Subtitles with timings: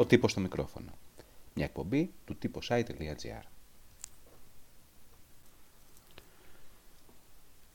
[0.00, 0.90] Ο τύπος στο μικρόφωνο.
[1.54, 3.42] Μια εκπομπή του τύπου site.gr.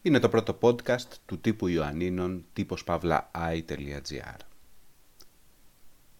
[0.01, 4.37] Είναι το πρώτο podcast του τύπου Ιωαννίνων τύπος παύλα i.gr.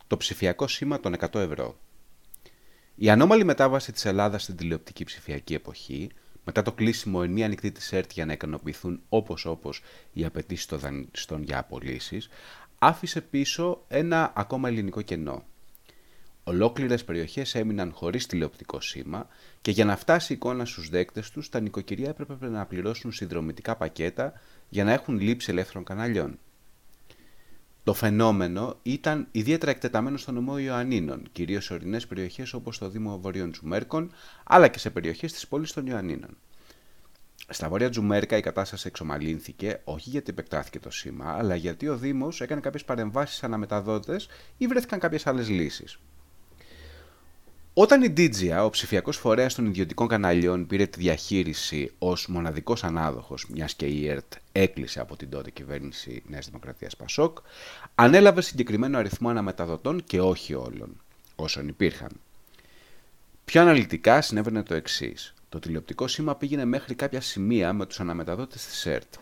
[0.08, 1.78] Το ψηφιακό σήμα των 100 ευρώ.
[2.96, 6.10] Η ανώμαλη μετάβαση της Ελλάδας στην τηλεοπτική ψηφιακή εποχή,
[6.44, 9.82] μετά το κλείσιμο εν μία ανοιχτή της ΕΡΤ για να ικανοποιηθούν όπως όπως
[10.14, 12.30] οι απαιτήσεις των δανειστών για απολύσεις,
[12.80, 15.44] άφησε πίσω ένα ακόμα ελληνικό κενό.
[16.48, 19.28] Ολόκληρες περιοχές έμειναν χωρίς τηλεοπτικό σήμα
[19.62, 23.76] και για να φτάσει η εικόνα στους δέκτες τους, τα νοικοκυριά έπρεπε να πληρώσουν συνδρομητικά
[23.76, 24.34] πακέτα
[24.70, 26.40] για να έχουν λήψη ελεύθερων καναλιών.
[27.84, 33.20] Το φαινόμενο ήταν ιδιαίτερα εκτεταμένο στο νομό Ιωαννίνων, κυρίως σε ορεινές περιοχές όπως το Δήμο
[33.20, 34.12] Βορείων Τζουμέρκων,
[34.44, 36.38] αλλά και σε περιοχές της πόλης των Ιωαννίνων.
[37.50, 42.42] Στα βόρεια Τζουμέρκα η κατάσταση εξομαλύνθηκε όχι γιατί επεκτάθηκε το σήμα, αλλά γιατί ο Δήμος
[42.42, 44.28] έκανε κάποιες παρεμβάσεις αναμεταδότες
[44.58, 46.00] ή βρέθηκαν κάποιες άλλες λύσεις.
[47.78, 53.46] Όταν η Digia, ο ψηφιακός φορέας των ιδιωτικών καναλιών, πήρε τη διαχείριση ως μοναδικός ανάδοχος,
[53.50, 57.38] μιας και η ΕΡΤ έκλεισε από την τότε κυβέρνηση Νέας Δημοκρατίας Πασόκ,
[57.96, 61.02] ανέλαβε συγκεκριμένο αριθμό αναμεταδοτών και όχι όλων,
[61.36, 62.10] όσων υπήρχαν.
[63.46, 65.34] Πιο αναλυτικά συνέβαινε το εξής.
[65.50, 69.14] Το τηλεοπτικό σήμα πήγαινε μέχρι κάποια σημεία με τους αναμεταδότες της ΕΡΤ.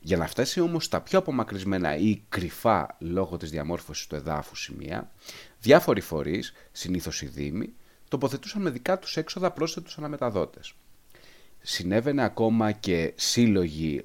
[0.00, 5.10] Για να φτάσει όμως στα πιο απομακρυσμένα ή κρυφά λόγω της διαμόρφωσης του εδάφου σημεία,
[5.60, 7.74] διάφοροι φορείς, συνήθως οι Δήμοι,
[8.12, 10.74] τοποθετούσαν με δικά τους έξοδα πρόσθετους αναμεταδότες.
[11.60, 14.04] Συνέβαινε ακόμα και σύλλογοι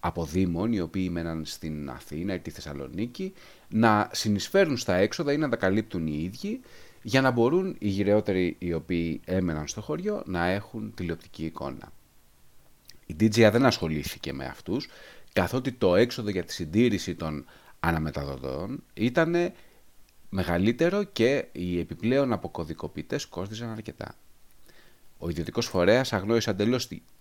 [0.00, 3.32] από δήμων, οι οποίοι μέναν στην Αθήνα ή τη Θεσσαλονίκη,
[3.68, 6.60] να συνεισφέρουν στα έξοδα ή να τα καλύπτουν οι ίδιοι,
[7.02, 11.92] για να μπορούν οι γυρεότεροι οι οποίοι έμεναν στο χωριό να έχουν τηλεοπτική εικόνα.
[13.06, 14.88] Η DGA δεν ασχολήθηκε με αυτούς,
[15.32, 17.44] καθότι το έξοδο για τη συντήρηση των
[17.80, 19.34] αναμεταδοτών ήταν
[20.36, 24.14] μεγαλύτερο και οι επιπλέον αποκωδικοποιητές κόστιζαν αρκετά.
[25.18, 26.76] Ο ιδιωτικός φορέας αγνώρισε εντελώ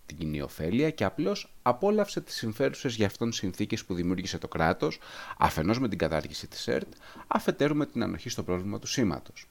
[0.05, 4.99] την κοινή ωφέλεια και απλώς απόλαυσε τις συμφέρουσες για αυτόν συνθήκες που δημιούργησε το κράτος,
[5.37, 6.93] αφενός με την κατάργηση της ΕΡΤ,
[7.27, 9.49] αφετέρου με την ανοχή στο πρόβλημα του σήματος.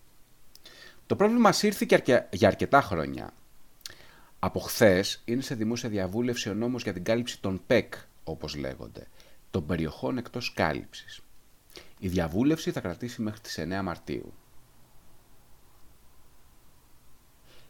[1.06, 3.32] Το πρόβλημα σύρθηκε για αρκετά χρόνια.
[4.38, 9.06] Από χθες είναι σε δημόσια διαβούλευση ο νόμος για την κάλυψη των ΠΕΚ, όπως λέγονται,
[9.50, 11.22] των περιοχών εκτός κάλυψης.
[12.02, 14.32] Η διαβούλευση θα κρατήσει μέχρι τις 9 Μαρτίου.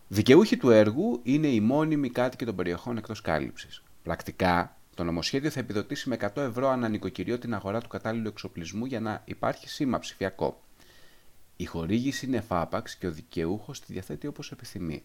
[0.08, 3.82] Δικαιούχοι του έργου είναι οι μόνιμοι κάτοικοι των περιοχών εκτός κάλυψης.
[4.02, 8.84] Πρακτικά, το νομοσχέδιο θα επιδοτήσει με 100 ευρώ ανά νοικοκυριό την αγορά του κατάλληλου εξοπλισμού
[8.84, 10.62] για να υπάρχει σήμα ψηφιακό.
[11.56, 15.04] Η χορήγηση είναι εφάπαξ και ο δικαιούχος τη διαθέτει όπως επιθυμεί.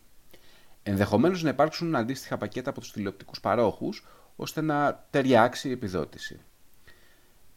[0.83, 4.05] Ενδεχομένως να υπάρξουν αντίστοιχα πακέτα από τους τηλεοπτικούς παρόχους,
[4.35, 6.39] ώστε να ταιριάξει η επιδότηση.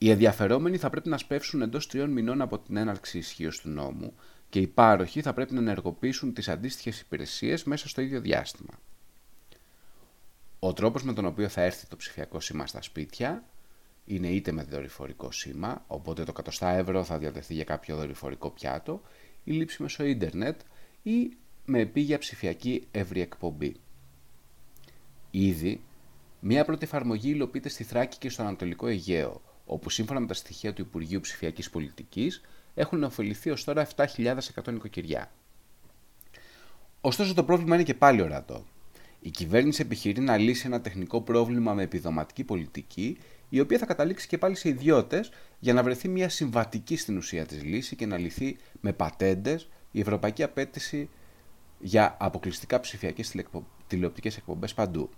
[0.03, 4.15] Οι ενδιαφερόμενοι θα πρέπει να σπεύσουν εντός τριών μηνών από την έναρξη ισχύω του νόμου
[4.49, 8.79] και οι πάροχοι θα πρέπει να ενεργοποιήσουν τις αντίστοιχες υπηρεσίες μέσα στο ίδιο διάστημα.
[10.59, 13.45] Ο τρόπος με τον οποίο θα έρθει το ψηφιακό σήμα στα σπίτια
[14.05, 19.03] είναι είτε με δορυφορικό σήμα, οπότε το 100 ευρώ θα διατεθεί για κάποιο δορυφορικό πιάτο,
[19.45, 20.61] ή λήψη μέσω ίντερνετ
[21.03, 23.77] ή με επίγεια ψηφιακή εύρη εκπομπή.
[25.31, 25.81] Ήδη,
[26.41, 29.41] μία πρώτη εφαρμογή υλοποιείται στη Θράκη και στο Ανατολικό Αιγαίο,
[29.73, 32.41] όπου σύμφωνα με τα στοιχεία του Υπουργείου Ψηφιακής Πολιτικής
[32.75, 35.31] έχουν ωφεληθεί ως τώρα 7.100 νοικοκυριά.
[37.01, 38.65] Ωστόσο το πρόβλημα είναι και πάλι ορατό.
[39.21, 44.27] Η κυβέρνηση επιχειρεί να λύσει ένα τεχνικό πρόβλημα με επιδοματική πολιτική, η οποία θα καταλήξει
[44.27, 48.19] και πάλι σε ιδιώτες για να βρεθεί μια συμβατική στην ουσία της λύση και να
[48.19, 51.09] λυθεί με πατέντες η ευρωπαϊκή απέτηση
[51.79, 53.35] για αποκλειστικά ψηφιακές
[53.87, 55.11] τηλεοπτικές εκπομπές παντού.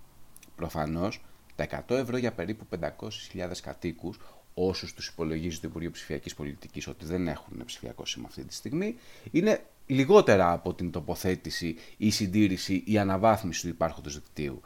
[0.56, 1.22] Προφανώς,
[1.54, 4.18] τα 100 ευρώ για περίπου 500.000 κατοίκους,
[4.54, 8.96] όσους τους υπολογίζει το Υπουργείο Ψηφιακής Πολιτικής ότι δεν έχουν ψηφιακό σήμα αυτή τη στιγμή,
[9.30, 14.60] είναι λιγότερα από την τοποθέτηση ή συντήρηση ή αναβάθμιση του υπάρχοντος δικτύου.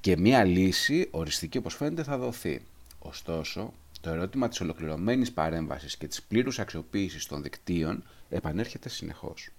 [0.00, 2.62] Και μία λύση, οριστική όπως φαίνεται, θα δοθεί.
[2.98, 9.50] Ωστόσο, το ερώτημα της ολοκληρωμένης παρέμβασης και της πλήρους αξιοποίησης των δικτύων επανέρχεται συνεχώς.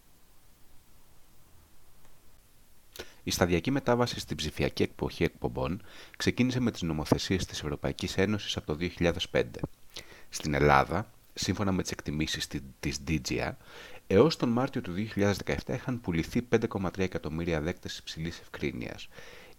[3.27, 5.81] Η σταδιακή μετάβαση στην ψηφιακή εκποχή εκπομπών
[6.17, 8.87] ξεκίνησε με τις νομοθεσίες της Ευρωπαϊκής Ένωσης από το
[9.31, 9.43] 2005.
[10.29, 12.47] Στην Ελλάδα, σύμφωνα με τις εκτιμήσεις
[12.79, 13.51] της DGA,
[14.07, 19.07] έως τον Μάρτιο του 2017 είχαν πουληθεί 5,3 εκατομμύρια δέκτες υψηλής ευκρίνειας.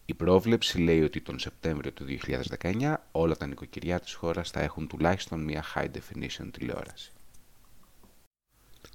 [0.07, 2.05] Η πρόβλεψη λέει ότι τον Σεπτέμβριο του
[2.61, 7.13] 2019 όλα τα νοικοκυριά της χώρας θα έχουν τουλάχιστον μια high definition τηλεόραση.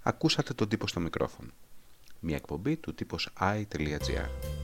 [0.04, 1.50] Ακούσατε τον τύπο στο μικρόφωνο.
[2.26, 4.63] Μια εκπομπή του τύπος i.gr.